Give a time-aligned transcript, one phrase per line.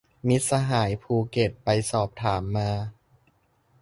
[0.27, 2.69] มิตรสหายภูเก็ตไปสอบถามมา